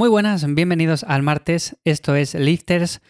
[0.00, 3.02] Muy buenas, bienvenidos al martes, esto es Lifters.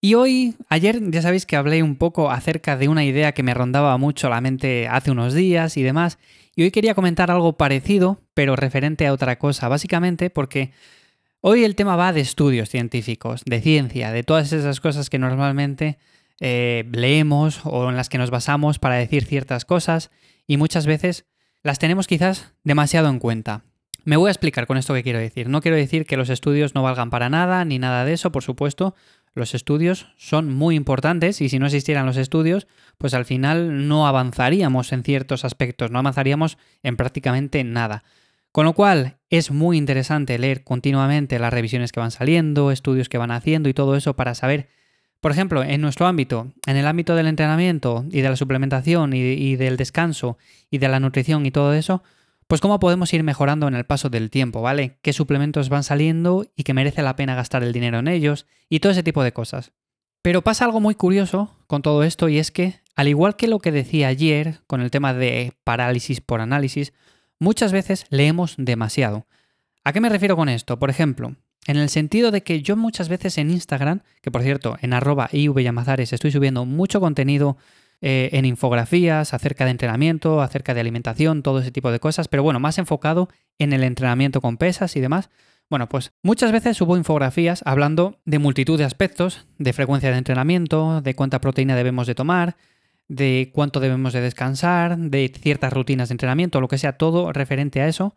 [0.00, 3.54] Y hoy, ayer ya sabéis que hablé un poco acerca de una idea que me
[3.54, 6.20] rondaba mucho la mente hace unos días y demás,
[6.54, 10.70] y hoy quería comentar algo parecido, pero referente a otra cosa, básicamente porque
[11.40, 15.98] hoy el tema va de estudios científicos, de ciencia, de todas esas cosas que normalmente
[16.38, 20.12] eh, leemos o en las que nos basamos para decir ciertas cosas
[20.46, 21.26] y muchas veces
[21.64, 23.64] las tenemos quizás demasiado en cuenta.
[24.08, 25.50] Me voy a explicar con esto qué quiero decir.
[25.50, 28.42] No quiero decir que los estudios no valgan para nada, ni nada de eso, por
[28.42, 28.94] supuesto.
[29.34, 34.06] Los estudios son muy importantes y si no existieran los estudios, pues al final no
[34.06, 38.02] avanzaríamos en ciertos aspectos, no avanzaríamos en prácticamente nada.
[38.50, 43.18] Con lo cual es muy interesante leer continuamente las revisiones que van saliendo, estudios que
[43.18, 44.70] van haciendo y todo eso para saber,
[45.20, 49.18] por ejemplo, en nuestro ámbito, en el ámbito del entrenamiento y de la suplementación y,
[49.18, 50.38] y del descanso
[50.70, 52.02] y de la nutrición y todo eso,
[52.48, 54.98] pues cómo podemos ir mejorando en el paso del tiempo, ¿vale?
[55.02, 58.46] ¿Qué suplementos van saliendo y que merece la pena gastar el dinero en ellos?
[58.70, 59.72] Y todo ese tipo de cosas.
[60.22, 63.58] Pero pasa algo muy curioso con todo esto y es que, al igual que lo
[63.58, 66.94] que decía ayer con el tema de parálisis por análisis,
[67.38, 69.26] muchas veces leemos demasiado.
[69.84, 70.78] ¿A qué me refiero con esto?
[70.78, 74.78] Por ejemplo, en el sentido de que yo muchas veces en Instagram, que por cierto,
[74.80, 77.58] en arroba ivyamazares estoy subiendo mucho contenido
[78.00, 82.42] eh, en infografías acerca de entrenamiento, acerca de alimentación, todo ese tipo de cosas, pero
[82.42, 85.30] bueno, más enfocado en el entrenamiento con pesas y demás.
[85.70, 91.02] Bueno, pues muchas veces subo infografías hablando de multitud de aspectos, de frecuencia de entrenamiento,
[91.02, 92.56] de cuánta proteína debemos de tomar,
[93.08, 97.80] de cuánto debemos de descansar, de ciertas rutinas de entrenamiento, lo que sea, todo referente
[97.80, 98.14] a eso.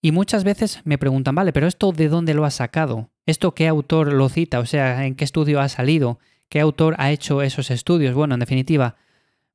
[0.00, 3.10] Y muchas veces me preguntan, vale, pero esto de dónde lo has sacado?
[3.26, 4.60] ¿Esto qué autor lo cita?
[4.60, 6.18] O sea, ¿en qué estudio ha salido?
[6.48, 8.14] ¿Qué autor ha hecho esos estudios?
[8.14, 8.96] Bueno, en definitiva,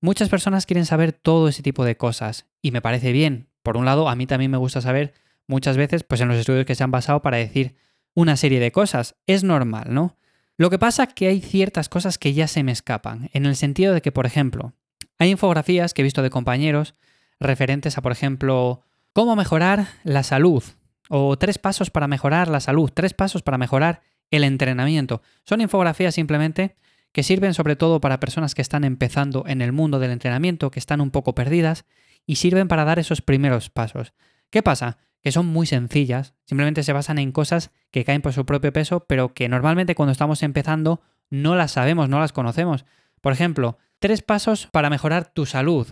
[0.02, 3.49] Muchas personas quieren saber todo ese tipo de cosas y me parece bien.
[3.61, 5.13] Por un lado, a mí también me gusta saber
[5.47, 7.75] muchas veces, pues en los estudios que se han basado para decir
[8.16, 9.16] una serie de cosas.
[9.27, 10.17] Es normal, ¿no?
[10.58, 13.55] Lo que pasa es que hay ciertas cosas que ya se me escapan, en el
[13.55, 14.73] sentido de que, por ejemplo,
[15.19, 16.95] hay infografías que he visto de compañeros
[17.39, 18.81] referentes a, por ejemplo,
[19.14, 20.64] cómo mejorar la salud,
[21.09, 25.21] o tres pasos para mejorar la salud, tres pasos para mejorar el entrenamiento.
[25.43, 26.76] Son infografías simplemente
[27.11, 30.80] que sirven sobre todo para personas que están empezando en el mundo del entrenamiento, que
[30.80, 31.86] están un poco perdidas
[32.26, 34.14] y sirven para dar esos primeros pasos.
[34.49, 34.98] ¿Qué pasa?
[35.21, 39.05] Que son muy sencillas, simplemente se basan en cosas que caen por su propio peso,
[39.08, 42.86] pero que normalmente cuando estamos empezando no las sabemos, no las conocemos.
[43.21, 45.88] Por ejemplo, tres pasos para mejorar tu salud.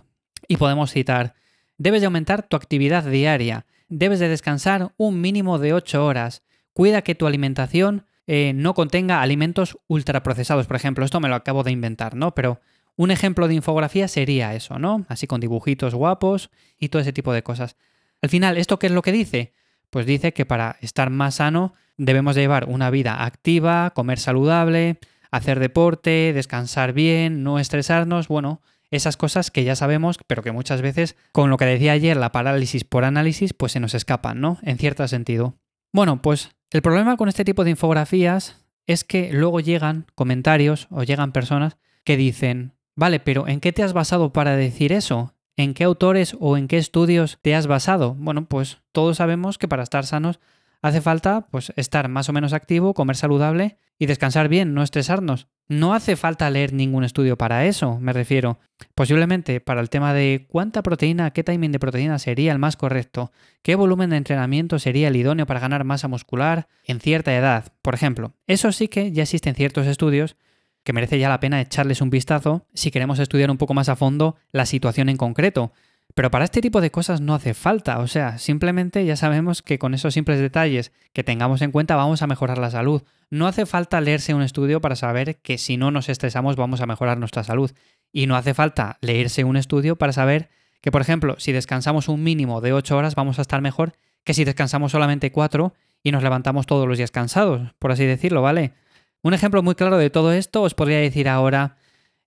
[0.48, 1.36] Y podemos citar,
[1.78, 6.44] debes de aumentar tu actividad diaria, debes de descansar un mínimo de 8 horas,
[6.74, 11.04] cuida que tu alimentación eh, no contenga alimentos ultraprocesados, por ejemplo.
[11.04, 12.36] Esto me lo acabo de inventar, ¿no?
[12.36, 12.62] Pero
[12.96, 15.04] un ejemplo de infografía sería eso, ¿no?
[15.10, 17.76] Así con dibujitos guapos y todo ese tipo de cosas.
[18.22, 19.56] Al final, ¿esto qué es lo que dice?
[19.90, 25.00] Pues dice que para estar más sano debemos llevar una vida activa, comer saludable,
[25.32, 28.62] hacer deporte, descansar bien, no estresarnos, bueno,
[28.92, 32.32] esas cosas que ya sabemos, pero que muchas veces, con lo que decía ayer, la
[32.32, 34.60] parálisis por análisis, pues se nos escapan, ¿no?
[34.62, 35.56] En cierto sentido.
[35.92, 41.04] Bueno, pues el problema con este tipo de infografías es que luego llegan comentarios o
[41.04, 45.34] llegan personas que dicen, vale, pero ¿en qué te has basado para decir eso?
[45.58, 48.16] ¿En qué autores o en qué estudios te has basado?
[48.16, 50.40] Bueno, pues todos sabemos que para estar sanos
[50.82, 55.48] hace falta pues estar más o menos activo, comer saludable y descansar bien, no estresarnos.
[55.68, 58.60] No hace falta leer ningún estudio para eso, me refiero.
[58.96, 63.32] Posiblemente para el tema de cuánta proteína, qué timing de proteína sería el más correcto,
[63.62, 67.94] qué volumen de entrenamiento sería el idóneo para ganar masa muscular en cierta edad, por
[67.94, 68.34] ejemplo.
[68.48, 70.38] Eso sí que ya existen ciertos estudios
[70.84, 73.96] que merece ya la pena echarles un vistazo si queremos estudiar un poco más a
[73.96, 75.72] fondo la situación en concreto.
[76.16, 79.80] Pero para este tipo de cosas no hace falta, o sea, simplemente ya sabemos que
[79.80, 83.04] con esos simples detalles que tengamos en cuenta vamos a mejorar la salud.
[83.30, 86.88] No hace falta leerse un estudio para saber que si no nos estresamos vamos a
[86.88, 87.72] mejorar nuestra salud.
[88.12, 90.50] Y no hace falta leerse un estudio para saber
[90.82, 93.94] que, por ejemplo, si descansamos un mínimo de 8 horas vamos a estar mejor
[94.24, 98.42] que si descansamos solamente 4 y nos levantamos todos los días cansados, por así decirlo,
[98.42, 98.74] ¿vale?
[99.22, 101.78] Un ejemplo muy claro de todo esto os podría decir ahora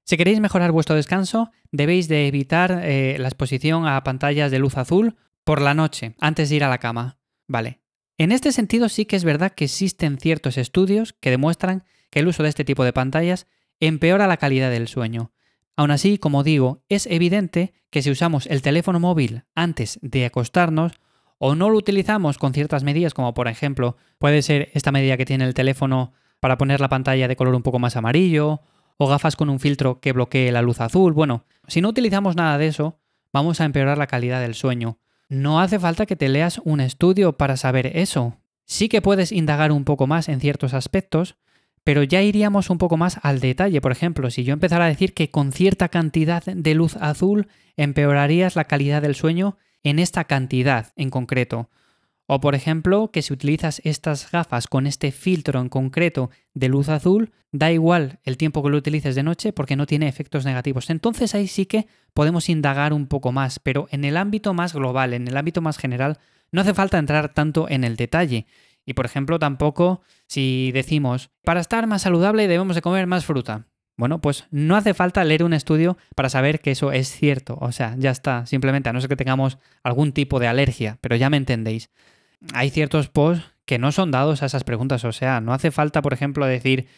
[0.05, 4.77] si queréis mejorar vuestro descanso, debéis de evitar eh, la exposición a pantallas de luz
[4.77, 7.19] azul por la noche, antes de ir a la cama.
[7.47, 7.81] Vale.
[8.19, 12.29] En este sentido sí que es verdad que existen ciertos estudios que demuestran que el
[12.29, 13.47] uso de este tipo de pantallas
[13.81, 15.33] empeora la calidad del sueño.
[15.77, 20.93] Aún así, como digo, es evidente que si usamos el teléfono móvil antes de acostarnos
[21.39, 25.25] o no lo utilizamos con ciertas medidas, como por ejemplo puede ser esta medida que
[25.25, 28.61] tiene el teléfono para poner la pantalla de color un poco más amarillo
[28.97, 31.13] o gafas con un filtro que bloquee la luz azul.
[31.13, 32.99] Bueno, si no utilizamos nada de eso,
[33.33, 34.99] vamos a empeorar la calidad del sueño.
[35.29, 38.39] No hace falta que te leas un estudio para saber eso.
[38.65, 41.37] sí que puedes indagar un poco más en ciertos aspectos,
[41.85, 43.81] pero ya iríamos un poco más al detalle.
[43.81, 48.57] Por ejemplo, si yo empezara a decir que con cierta cantidad de luz azul empeorarías
[48.57, 51.71] la calidad del sueño en esta cantidad en concreto.
[52.27, 56.89] O por ejemplo, que si utilizas estas gafas con este filtro en concreto de luz
[56.89, 60.89] azul, da igual el tiempo que lo utilices de noche porque no tiene efectos negativos.
[60.89, 65.13] Entonces ahí sí que podemos indagar un poco más, pero en el ámbito más global,
[65.15, 66.19] en el ámbito más general,
[66.51, 68.47] no hace falta entrar tanto en el detalle.
[68.85, 73.67] Y por ejemplo, tampoco si decimos, para estar más saludable debemos de comer más fruta.
[73.97, 77.59] Bueno, pues no hace falta leer un estudio para saber que eso es cierto.
[77.61, 78.47] O sea, ya está.
[78.47, 81.91] Simplemente, a no ser que tengamos algún tipo de alergia, pero ya me entendéis.
[82.55, 85.05] Hay ciertos posts que no son dados a esas preguntas.
[85.05, 86.89] O sea, no hace falta, por ejemplo, decir,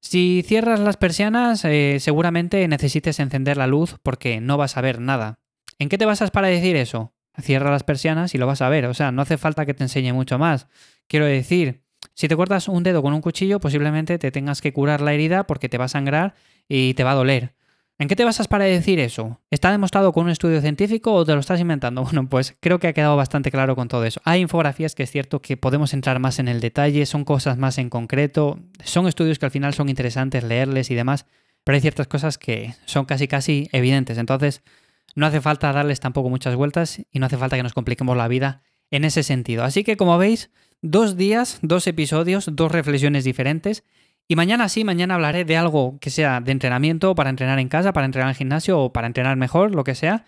[0.00, 5.00] si cierras las persianas, eh, seguramente necesites encender la luz porque no vas a ver
[5.00, 5.40] nada.
[5.78, 7.14] ¿En qué te basas para decir eso?
[7.40, 8.86] Cierra las persianas y lo vas a ver.
[8.86, 10.68] O sea, no hace falta que te enseñe mucho más.
[11.08, 15.00] Quiero decir, si te cortas un dedo con un cuchillo, posiblemente te tengas que curar
[15.00, 16.34] la herida porque te va a sangrar
[16.68, 17.54] y te va a doler.
[17.96, 19.40] ¿En qué te basas para decir eso?
[19.50, 22.02] ¿Está demostrado con un estudio científico o te lo estás inventando?
[22.14, 24.20] Bueno, pues creo que ha quedado bastante claro con todo eso.
[24.24, 27.78] Hay infografías que es cierto que podemos entrar más en el detalle, son cosas más
[27.78, 31.26] en concreto, son estudios que al final son interesantes leerles y demás,
[31.62, 34.18] pero hay ciertas cosas que son casi casi evidentes.
[34.18, 34.62] Entonces,
[35.14, 38.26] no hace falta darles tampoco muchas vueltas y no hace falta que nos compliquemos la
[38.26, 38.62] vida
[38.94, 39.64] en ese sentido.
[39.64, 40.50] Así que como veis,
[40.80, 43.82] dos días, dos episodios, dos reflexiones diferentes.
[44.28, 47.92] Y mañana sí, mañana hablaré de algo que sea de entrenamiento, para entrenar en casa,
[47.92, 50.24] para entrenar en gimnasio o para entrenar mejor, lo que sea.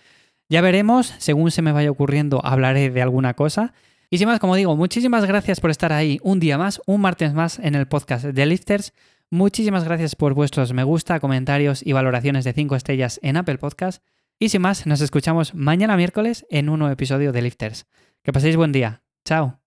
[0.49, 3.73] Ya veremos, según se me vaya ocurriendo, hablaré de alguna cosa.
[4.11, 7.35] Y sin más, como digo, muchísimas gracias por estar ahí un día más, un martes
[7.35, 8.93] más en el podcast de Lifters.
[9.31, 14.03] Muchísimas gracias por vuestros me gusta, comentarios y valoraciones de 5 estrellas en Apple Podcast.
[14.41, 17.87] Y sin más, nos escuchamos mañana miércoles en un nuevo episodio de Lifters.
[18.27, 19.05] Que paséis buen día.
[19.25, 19.61] Chao.